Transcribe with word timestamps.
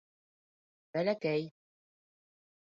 Бәләкәй 0.97 1.45